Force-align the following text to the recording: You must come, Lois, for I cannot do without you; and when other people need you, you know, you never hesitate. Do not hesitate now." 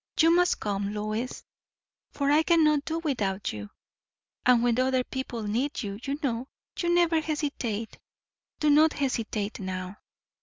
You 0.19 0.35
must 0.35 0.59
come, 0.59 0.95
Lois, 0.95 1.43
for 2.11 2.31
I 2.31 2.41
cannot 2.41 2.85
do 2.85 2.97
without 2.97 3.53
you; 3.53 3.69
and 4.47 4.63
when 4.63 4.79
other 4.79 5.03
people 5.03 5.43
need 5.43 5.83
you, 5.83 5.99
you 6.01 6.17
know, 6.23 6.47
you 6.79 6.91
never 6.95 7.21
hesitate. 7.21 7.99
Do 8.59 8.71
not 8.71 8.93
hesitate 8.93 9.59
now." 9.59 9.99